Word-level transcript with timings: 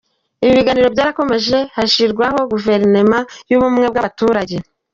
Ibiganiro 0.47 0.87
byarakomeje 0.95 1.57
hashyirwaho 1.75 2.39
guverinoma 2.51 3.17
y’ubumwe 3.49 3.85
bw’abaturage. 3.91 4.55